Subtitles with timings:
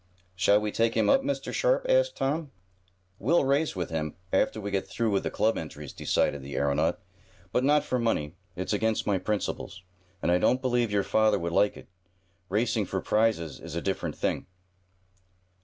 [0.35, 1.53] "Shall we take him up, Mr.
[1.53, 2.49] Sharp?" asked Tom.
[3.19, 6.99] "We'll race with him, after we get through with the club entries," decided the aeronaut.
[7.51, 8.33] "But not for money.
[8.55, 9.83] It's against my principles,
[10.19, 11.87] and I don't believe your father would like it.
[12.49, 14.47] Racing for prizes is a different thing."